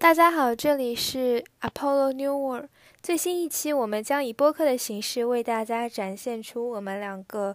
[0.00, 2.70] 大家好，这里是 Apollo New World。
[3.02, 7.54] 最新一期，我们将以播客的形式为大家展现出我们两个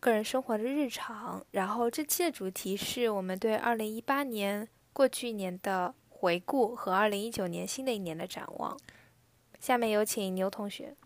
[0.00, 1.46] 个人生活的日常。
[1.52, 8.76] 然后这期的主题是我们对二零一八年过去一年的回顾和二零一九年新的一年的展望。
[9.60, 10.96] 下面有请牛同学。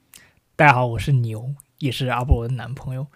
[0.56, 3.06] 大家好，我是牛，也是阿波罗的男朋友。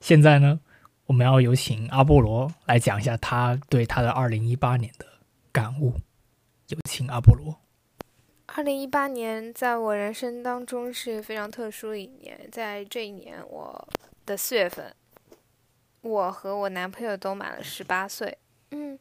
[0.00, 0.58] 现在呢，
[1.06, 5.06] 我们要有请阿波罗来讲一下他对他的二零一八年的
[5.52, 5.94] 感悟。
[6.70, 7.60] 有请阿波罗。
[8.46, 13.88] 二零一八年在我人生当中是非常特殊的一年，在这一年我
[14.24, 14.94] 的四月份，
[16.00, 18.38] 我和我男朋友都满了十八岁。
[18.70, 18.98] 嗯，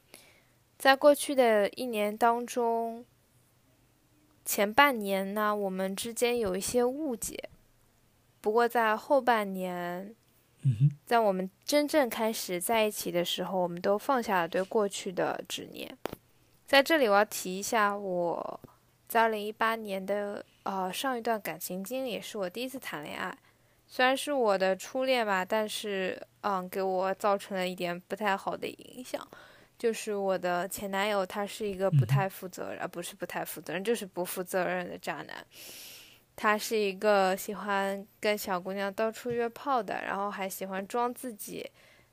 [0.77, 3.05] 在过去的一年当中，
[4.45, 7.49] 前半年呢，我们之间有一些误解，
[8.41, 10.15] 不过在后半年，
[11.05, 15.95] 在我们真正开始在一起的时候，我们都放下了对过去的执念。
[16.69, 18.59] 在这里，我要提一下我
[19.07, 23.35] 在二零一八年的呃上一段感情经历，也是我第一次谈恋爱。
[23.87, 29.27] 虽然是我的初恋吧，但是嗯，给我造成了一点不太好的影响。
[29.79, 35.43] 就是我的前男友，他是一个不太负责任，不是不太负责任，就是不负责任的渣男。
[36.35, 41.67] 他是一个喜欢跟小姑娘到处约炮的，然后还喜欢装自己。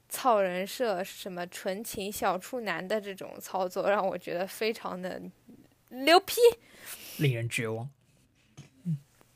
[0.08, 5.20] 操人设什么纯情小处男的这种操作，让我觉得非常的
[5.88, 6.36] 牛批，
[7.18, 7.88] 令人绝望。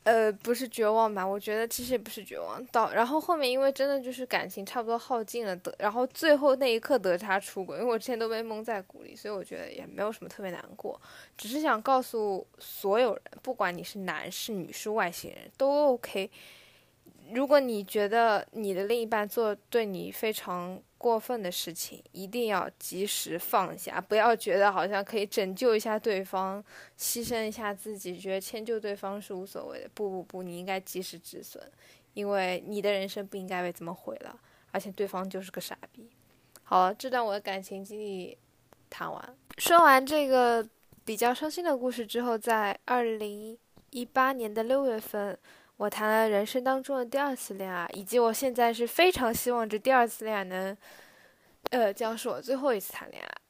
[0.03, 1.23] 呃，不是绝望吧？
[1.23, 2.65] 我觉得其实也不是绝望。
[2.71, 10.99] 到然后后面，因为真的就是感情差不多耗尽了，得然后最后那一刻得知他出轨，因为我之前都被蒙在鼓里，所以我觉得也没有什么特别难过。
[11.37, 16.31] 只是想告诉所有人，不管你是男是女是外星人，都 OK。
[17.33, 26.63] 如果你觉得你的另一半做对你非常过分的事情，一定要及时放下，不要觉得好像可以拯救一下对方，
[26.97, 29.89] 牺牲一下自己，觉得迁就对方是无所谓的。
[29.93, 31.63] 不不不，你应该及时止损，
[32.13, 34.39] 因为你的人生不应该被这么毁了，
[34.71, 36.09] 而且对方就是个傻逼。
[36.63, 38.37] 好了，这段我的感情经历
[38.89, 40.67] 谈完，说完这个
[41.03, 43.57] 比较伤心的故事之后，在二零
[43.89, 45.37] 一八年的六月份。
[45.81, 50.77] 我谈了人生当中的第二次恋爱，以及我现在是非常希望这第二次恋爱能，
[51.71, 53.41] 呃，将是我最后一次谈恋爱。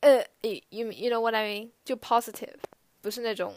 [0.00, 1.70] 呃，you you know what I mean？
[1.84, 2.56] 就 positive，
[3.00, 3.54] 不是那种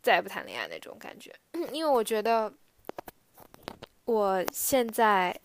[0.00, 1.30] 再也不谈恋爱那种感觉。
[1.70, 2.50] 因为我觉得
[4.06, 5.38] 我现在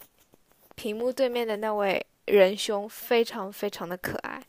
[0.75, 4.41] 屏幕对面的那位仁兄非常非常的可爱，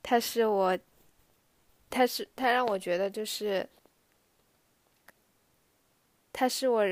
[0.00, 0.78] 他是我，
[1.90, 3.68] 他是他让我觉得就是。
[6.38, 6.84] 他是我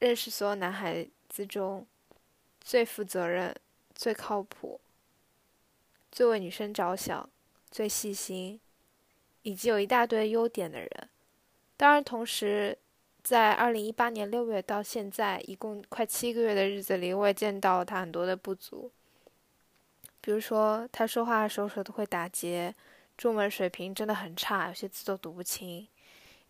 [0.00, 1.86] 认识所有男孩子中
[2.60, 3.56] 最负责任、
[3.94, 4.78] 最靠谱、
[6.10, 7.26] 最为女生着想、
[7.70, 8.60] 最细心，
[9.44, 11.08] 以及有一大堆优点的人。
[11.78, 12.76] 当然，同时
[13.22, 18.92] 在二零一八年六月到现在一共快七个月的日子里，我也见到他很多的不足。
[20.20, 22.74] 比如说，他说话的时候手都会打结，
[23.16, 25.88] 中文水平真的很差，有些字都读不清，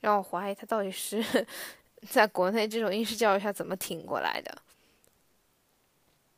[0.00, 1.46] 让我怀疑他到底是。
[2.08, 4.62] 在国内这种应试教育下怎么挺过来的？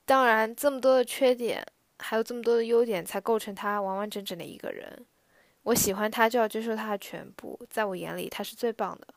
[0.05, 1.67] 当然，这么多的缺点，
[1.99, 5.07] 还有这么多的优点，才构成他完完整整的一个人。
[5.63, 7.59] 我喜欢他，就要接受他的全部。
[7.71, 9.15] 在我眼里，他是最棒的。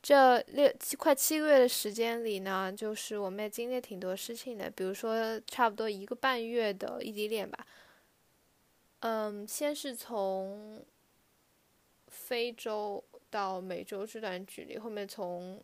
[0.00, 7.66] 这六七快七个月的时间里呢，就是我们也经历挺多事情的，比如说差不多一个半月的异地恋吧。
[9.00, 10.82] 嗯，先是从
[12.08, 13.04] 非洲。
[13.30, 15.62] 到美洲这段距离，后面从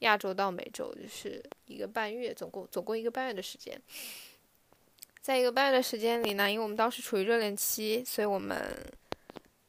[0.00, 3.80] 亚洲到美洲就是一个半月，总共总共一个半月的时间。
[5.20, 8.60] 在一个半月的时间里呢，因为我们当时处于热恋期，所以我们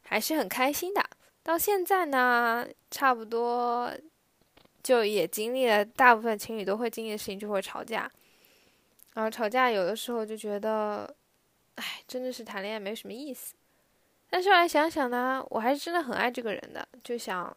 [0.03, 1.01] 还是很开心的。
[1.43, 3.89] 到现在呢，差不多
[4.83, 8.11] 就也经历了大部分情侣都会经历的事情，就会吵架。
[9.13, 11.15] 然后吵架有的时候就觉得，
[11.75, 13.53] 哎，真的是谈恋爱没什么意思。
[14.35, 17.55] 但是后来想想呢，我还是真的很爱这个人的，就想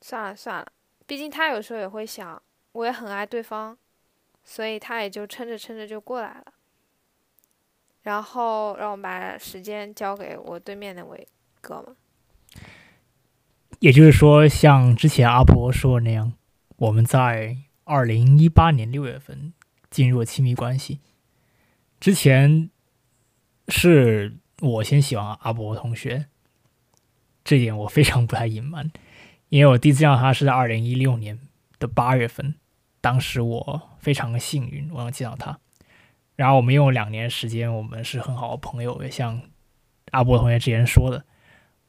[0.00, 0.66] 算了算了，
[1.06, 2.42] 毕竟他有时候也会想，
[2.72, 3.78] 我也很爱对方，
[4.42, 6.54] 所以他也就撑着撑着就过来了。
[8.02, 11.24] 然后让我们把时间交给我对面那位
[11.60, 11.94] 哥们。
[13.78, 16.32] 也就是说，像之前阿婆说的那样，
[16.78, 19.52] 我们在二零一八年六月份
[19.88, 20.98] 进入了亲密关系，
[22.00, 22.68] 之前
[23.68, 24.34] 是。
[24.62, 26.26] 我先喜欢阿博同学，
[27.42, 28.92] 这点我非常不太隐瞒，
[29.48, 31.40] 因为我第一次见到他是在二零一六年
[31.80, 32.54] 的八月份，
[33.00, 35.58] 当时我非常的幸运，我能见到他。
[36.36, 39.42] 然后我们用了两年时间，我们是很好的朋友，也像
[40.12, 41.24] 阿波同学之前说的，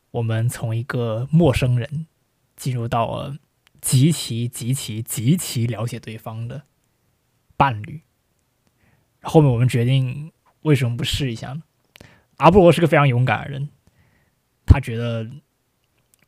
[0.09, 2.07] 我们从一个陌生人
[2.55, 3.37] 进入到了
[3.81, 6.63] 极其极其极其了解对方的
[7.55, 8.01] 伴侣。
[9.21, 10.33] 后面我们决定
[10.63, 11.61] 为什么不试一下呢？
[12.37, 13.69] 阿波罗是个非常勇敢的人，
[14.65, 15.29] 他觉得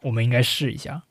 [0.02, 1.04] 我们应该试一下，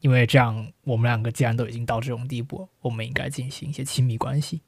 [0.00, 4.62] 因为这样我们两个既然都已经到这种地步，我们应该进行一些亲密关系。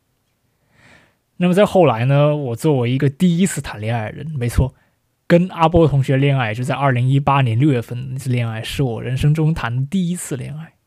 [1.37, 4.75] 那么在后来呢，我作为一个第一次谈恋爱的人，没错，
[5.27, 10.78] 跟阿波同学恋爱就在二零一八年六月份那次恋爱，是我人生中谈的第一次恋爱。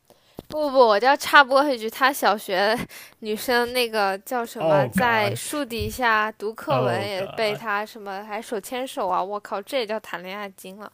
[0.48, 2.78] 不不，我要插播一句，他小学
[3.20, 9.24] 女生那个叫什么，在树底下读课文也被他什么还手牵手啊！
[9.24, 10.92] 我靠，这也叫谈恋爱经了。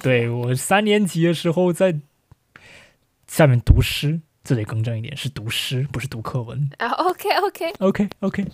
[0.00, 1.94] 对我三年级的时候在
[3.26, 6.70] 下面读诗，这得更正一点，是读诗，不是读课文。
[6.78, 8.46] 啊，OK OK OK OK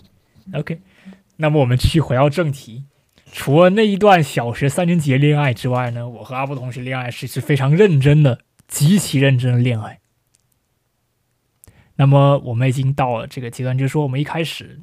[0.53, 0.81] OK。
[1.37, 2.85] 那么我们继续回到正题，
[3.31, 9.99] 除了那一段小学三年级的恋爱之外呢，我和阿布同学恋爱是一次非常认真的、极其认真的恋爱。
[11.97, 14.81] 那么我们已经到了这个阶段，就是说，我们一开始，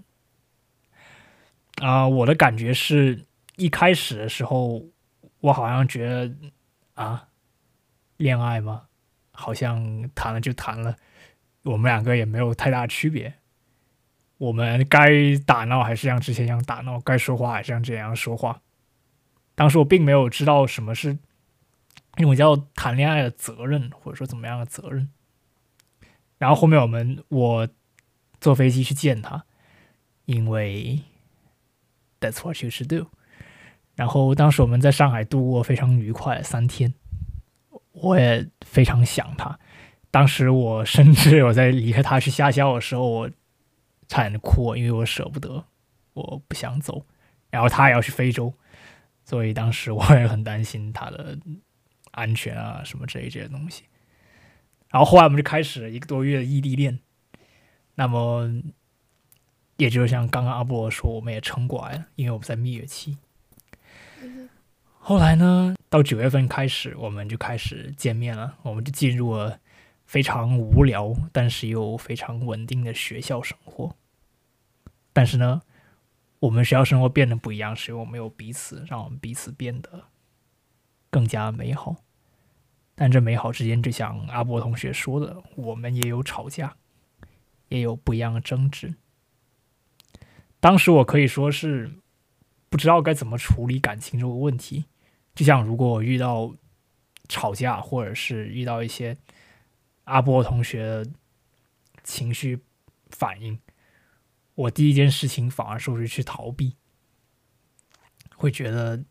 [1.82, 3.26] 啊，我的感觉是
[3.56, 4.82] 一开始的时候，
[5.40, 6.34] 我好像觉得
[6.94, 7.28] 啊，
[8.16, 8.84] 恋爱嘛，
[9.32, 10.96] 好像谈了就谈了，
[11.64, 13.34] 我们两个也没有太大区别，
[14.38, 18.62] 我们该打闹还是像之前一样打闹，该说话还是像这样说话。
[19.54, 21.18] 当时我并没有知道什么是
[22.16, 25.10] 那种叫谈恋爱的责任，或者说怎么样的责任。
[26.42, 27.68] 然后后面我们我
[28.40, 29.44] 坐飞机去见他，
[30.24, 31.00] 因为
[32.18, 33.06] That's what you should do。
[33.94, 36.94] 然后当时我们在上海度过非常愉快三天，
[37.92, 39.56] 我也非常想他。
[40.10, 43.30] 当时我甚至我在离开他去下校的时候，我
[44.08, 45.64] 差点哭，因为我舍不得，
[46.14, 47.06] 我不想走。
[47.50, 48.52] 然后他也要去非洲，
[49.24, 51.38] 所以当时我也很担心他的
[52.10, 53.84] 安全啊，什么这一这些东西。
[54.92, 57.00] 然后后来我们就开始一个多月的异地恋，
[57.94, 58.62] 那么，
[59.78, 63.16] 也就是像刚刚阿波罗说，我们也撑过来了，因为我们在蜜月期。
[64.98, 69.58] 后来呢，到九月份开始，我们就开始见面了，我们就进入了
[70.04, 73.96] 非常无聊但是又非常稳定的学校生活。
[75.12, 75.62] 但是呢，
[76.38, 80.04] 我们学校生活变得不一样，是因为我们有彼此，让我们彼此变得
[81.10, 81.96] 更加美好。
[83.02, 86.76] 但这美好之间，就像阿波同学说的，我们也有吵架，
[87.66, 88.94] 也有不一样的争执。
[90.60, 91.90] 当时我可以说是
[92.68, 94.84] 不知道该怎么处理感情这个问题。
[95.34, 96.54] 就像如果我遇到
[97.28, 99.16] 吵架，或者是遇到一些
[100.04, 101.04] 阿波同学
[102.04, 102.60] 情绪
[103.10, 103.58] 反应，
[104.54, 106.76] 我第一件事情反而说是去逃避，
[108.36, 109.02] 会觉得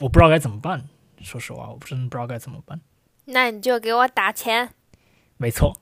[0.00, 0.88] 我不知道该怎么办。
[1.22, 2.80] 说实话，我真的不知道该怎么办。
[3.26, 4.74] 那你就给我打钱。
[5.36, 5.80] 没错，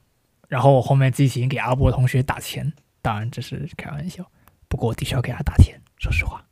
[0.49, 2.73] 然后我后面进行给阿波同学打钱，
[3.03, 4.31] 当然这是开玩笑。
[4.69, 6.47] 不过我的确要给他打钱，说实话，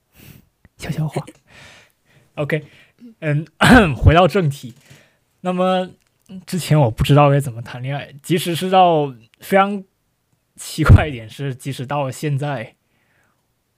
[0.76, 1.25] 悄悄话。
[2.35, 2.67] OK，
[3.20, 3.46] 嗯，
[3.96, 4.75] 回到正题。
[5.40, 5.90] 那么
[6.46, 9.85] 之前我不知道该怎么谈恋爱，即使是到非常
[10.56, 12.76] 奇怪一点是，即使到了现在，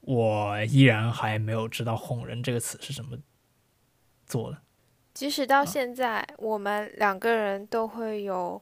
[0.01, 3.19] 我依然还没有知道“哄人”这个词是怎么
[4.27, 4.59] 做的。
[5.21, 8.59] 即使到现在，我们两个人都会有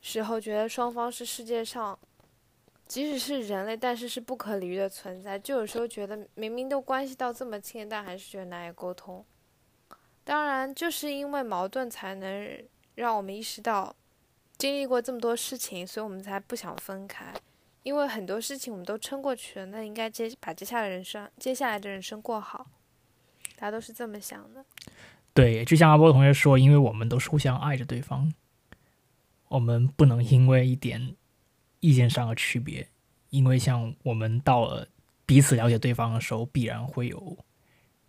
[0.00, 1.98] 时候觉得双方是世界上，
[2.86, 5.36] 即使是人类，但是是不可理喻的存在。
[5.36, 9.26] 就有时候觉得明明都关系到这么亲，但还是觉得难以沟通。
[10.22, 12.64] 当然，就是因为矛盾，才能
[12.94, 13.92] 让我们意识到，
[14.56, 17.34] 经历过这么多事情，所以我们才不想分开。
[17.82, 22.68] 因为很多事情我们都撑过去了，那应该接把接下来的人生，接下来的人生过好。
[23.56, 24.64] 大家都是这么想的。
[25.40, 28.30] 对，就像阿波同学说，因为我们都是互相爱着对方，
[29.48, 31.16] 我们不能因为一点
[31.80, 32.86] 意见上的区别，
[33.30, 34.86] 因为像我们到了
[35.24, 37.38] 彼此了解对方的时候，必然会有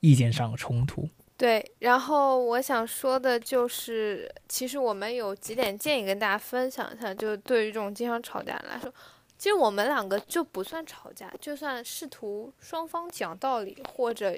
[0.01, 1.07] 意见上的冲突。
[1.37, 8.93] 对，然后我想说的就是，其实我们有几点建议跟大家分享一下，就对于这种经常吵架来说，
[9.37, 14.37] 其实我们两个就不算吵架，就算试图双方讲道理或者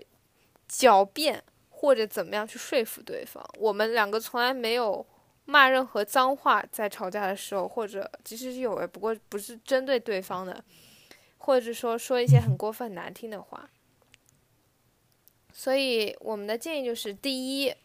[0.70, 1.44] 狡辩。
[1.84, 3.46] 或者怎么样去说服对方？
[3.60, 5.06] 我们两个从来没有
[5.44, 10.64] 骂任何脏话，在吵架的时候，或者即使是有，也不过不是针对对方的，
[11.40, 13.70] 或者说说一些很过分难听的话。
[15.52, 17.76] 所以我们的建议就是：第一，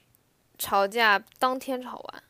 [0.57, 2.23] 吵架当天吵完，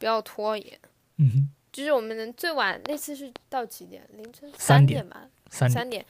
[0.00, 0.80] 不要拖延。
[1.18, 4.04] 嗯就是我们能最晚那次是到几点？
[4.14, 5.30] 凌晨三点吧。
[5.48, 6.04] 三点。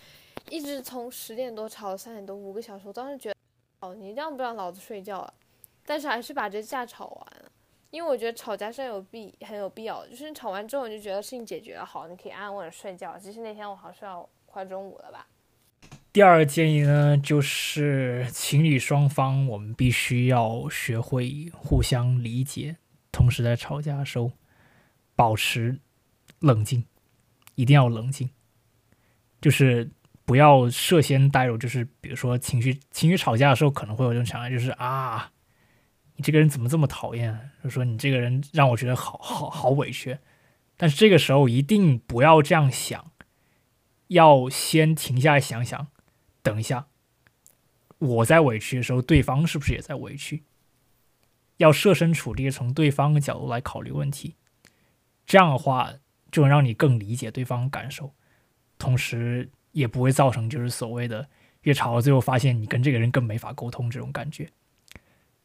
[0.49, 2.89] 一直从十点多吵到三点多，五个小时。
[2.89, 3.34] 我当时觉得，
[3.89, 5.33] 哦，你让不让老子睡觉啊？
[5.87, 7.45] 但是还是把这架吵完，
[7.91, 10.09] 因为我觉得吵架是有必很有必要的。
[10.09, 13.19] 就是你吵完之后，你就觉得事情解决了，好，你可以安稳睡觉。
[13.19, 15.27] 其实那天我好像快中午了吧。
[16.13, 22.77] 第二个建议呢，就是情侣双方我们必须要学会互相理解，
[23.13, 24.31] 同时在吵架的时候
[25.17, 25.81] 保持
[26.39, 26.87] 冷静，
[27.57, 28.31] 一定要冷静，
[29.41, 29.91] 就是
[30.25, 35.33] 不要涉先带入，就是比如说情绪情绪吵架的时候可能会有这种想法，就是啊，
[36.17, 37.51] 你这个人怎么这么讨厌？
[37.63, 40.19] 就说你这个人让我觉得好好好委屈，
[40.77, 43.13] 但是这个时候一定不要这样想，
[44.09, 45.89] 要先停下来想想。
[46.43, 46.87] 等一下，
[47.99, 50.45] 我在委屈的时候，对方是不是也在委屈？
[51.59, 54.35] 要设身处地从对方的角度来考虑问题，
[55.25, 55.93] 这样的话
[56.33, 58.13] 就能让你更理解对方感受，
[58.77, 61.29] 同时也不会造成就是所谓的
[61.65, 64.49] 越吵到最后发现你跟这个人更没法沟通这种感觉。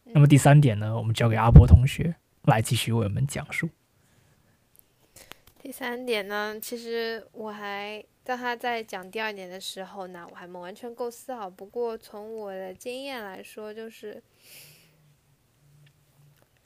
[0.06, 3.68] 那么第三点呢，我们交给阿波同学来继续为我们讲述。
[5.62, 8.02] 第三点呢，其实我还。
[8.22, 11.50] 当他在讲第二点的时候呢，我还没完全构思好。
[11.50, 14.22] 不过从我的经验来说，就是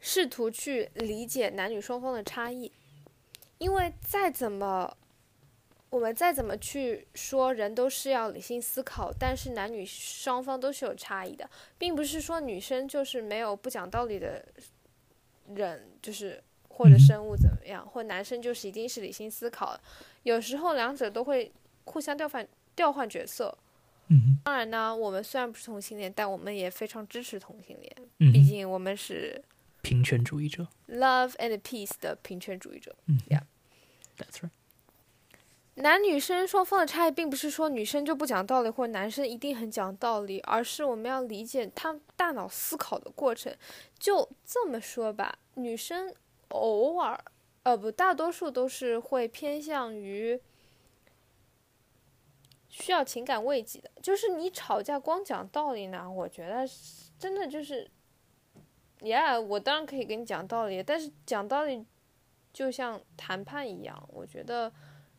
[0.02, 2.70] 试图去理解男女双方的差异。
[3.60, 4.98] 因为再怎么，
[5.94, 11.48] 我们再怎么去说，人都是要理性思考，但是男女双方都是有差异的，
[11.78, 14.44] 并不是说女生就是没有不讲道理的
[15.54, 19.80] 人，就是或者生物怎么样，或男生就是一定是理性思考。
[20.24, 21.52] 有时候两者都会
[21.84, 23.56] 互相调换调换角色。
[24.08, 27.96] 嗯，当然呢，我们虽然不是同性恋，但我们也非常支持同性恋。
[28.18, 29.40] 嗯，毕竟我们是
[29.84, 32.96] 平权主义者，love and peace 的平权主义者。
[33.06, 34.50] 嗯，Yeah，that's right。
[35.76, 43.56] 男女生双方的差异，并不是说女生就不讲道理，或者男生一定很讲道理，而是我们要理解他大脑思考的过程。
[43.98, 46.14] 就这么说吧，女生
[46.50, 47.20] 偶尔。
[47.64, 50.38] 呃不，大多数都是会偏向于
[52.68, 53.90] 需要情感慰藉的。
[54.02, 56.68] 就是你吵架光讲道理呢，我觉得
[57.18, 57.90] 真的就是，
[59.04, 61.86] 呀，我当然可以跟你讲道理，但是讲道理
[62.52, 64.10] 就像谈判一样。
[64.12, 64.70] 我觉得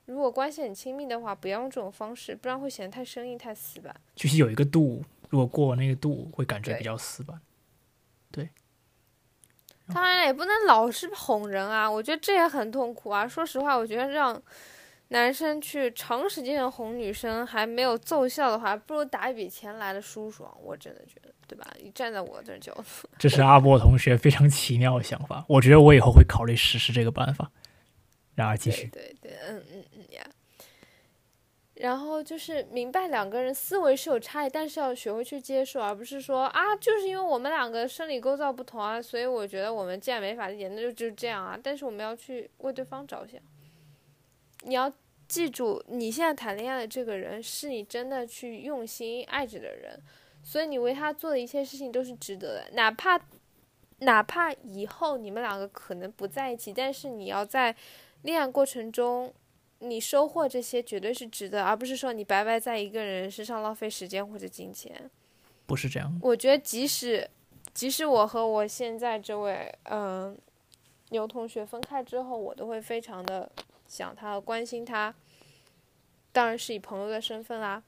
[0.06, 3.94] 如果关系很亲密的话，不要用这种方式，不然会显得太生硬、太死板。
[4.14, 7.40] 就是有一个度，如果过那个度，会感觉比较死板。
[8.30, 8.50] 对。
[9.92, 13.28] 当然也不能老是哄人啊，我觉得这也很痛苦啊。
[13.28, 14.40] 说实话，我觉得让
[15.08, 20.50] 男生去长时间的哄女生还没有奏效的话，不如打一笔钱来的舒爽。
[20.62, 21.66] 我真的觉得，对吧？
[21.82, 25.44] 你站在我这角度，这是阿波同学非常奇妙的想法。
[25.48, 27.50] 我觉得我以后会考虑实施这个办法。
[28.34, 30.24] 然而继续，对对，嗯嗯嗯呀。
[31.74, 41.58] 然后就是明白两个人思维是有差异，但是要学会去接受，而不是说啊，就是因为我们两个生理构造不同啊，所以我觉得我们既然没法理解，那就就这样啊。
[41.60, 43.40] 但是我们要去为对方着想。
[44.62, 44.92] 你要
[45.26, 50.00] 记住，你现在谈恋爱的这个人是你真的去用心爱着的人，
[50.44, 53.20] 所以你为他做的一切事情都是值得的，哪怕
[53.98, 57.74] 哪怕以后你们两个可能不在一起，但是你要在
[58.24, 59.32] 恋爱过程中。
[59.80, 65.10] 你收获这些绝对是值得，而不是说你白白在一个人身上浪费时间或者金钱。
[65.66, 66.18] 不是这样。
[66.22, 67.28] 我觉得即使，
[67.74, 70.34] 即使我和我现在这位嗯
[71.10, 73.50] 牛同学分开之后，我都会非常的
[73.86, 75.14] 想他，关心他。
[76.32, 77.82] 当然是以朋友的身份啦。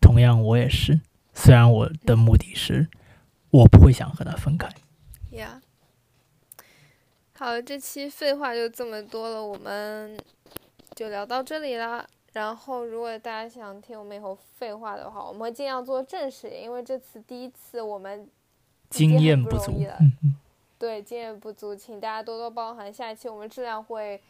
[0.00, 1.00] 同样，我也是。
[1.34, 2.88] 虽然我的目的是，
[3.50, 4.70] 我不会想和他分开。
[5.32, 5.60] 呀。
[7.42, 10.16] 好，这期废话就这么多了，我们。
[10.94, 12.06] 就聊到这里啦。
[12.34, 18.28] 然后，如果大家想听我们以后废话的话，我们会尽量做正式因为这次第一次我们
[18.90, 19.98] 经验不足了。
[20.78, 22.92] 对，经验不足，请大家多多包涵。
[22.92, 24.20] 下一期我们质量会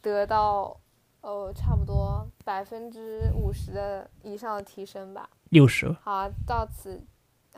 [0.00, 0.74] 得到
[1.20, 5.28] 呃差不多百分之五十的以上的提升吧。
[5.50, 5.94] 六十。
[6.02, 7.02] 好，到此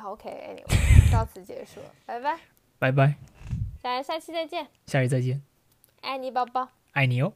[0.03, 2.41] ，OK，Anyway，到此结束，拜拜。
[2.81, 3.15] 拜拜。
[3.87, 4.67] 大家下期再见。
[4.87, 5.41] 下期再见。
[6.01, 6.71] 爱你，宝宝。
[6.91, 7.35] 爱你哦。